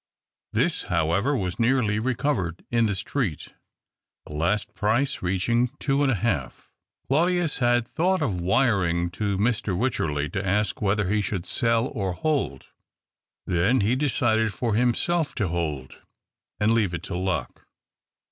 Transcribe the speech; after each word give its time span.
This, 0.51 0.85
however, 0.85 1.37
was 1.37 1.59
nearly 1.59 1.99
recovered 1.99 2.65
in 2.71 2.87
the 2.87 2.95
street, 2.95 3.49
the 4.25 4.33
last 4.33 4.73
price 4.73 5.21
reaching 5.21 5.67
two 5.77 6.01
and 6.01 6.11
a 6.11 6.15
half." 6.15 6.71
Claudius 7.07 7.59
had 7.59 7.87
thought 7.87 8.19
of 8.23 8.41
wiring 8.41 9.11
to 9.11 9.37
Mr. 9.37 9.77
Wycherley, 9.77 10.27
to 10.29 10.43
ask 10.43 10.81
whether 10.81 11.07
he 11.07 11.21
should 11.21 11.45
sell 11.45 11.85
or 11.85 12.13
hold. 12.13 12.69
Then 13.45 13.81
he 13.81 13.95
decided 13.95 14.51
for 14.55 14.73
himself 14.73 15.35
to 15.35 15.49
hold 15.49 15.99
and 16.59 16.71
leave 16.73 16.95
it 16.95 17.03
to 17.03 17.15
luck. 17.15 17.67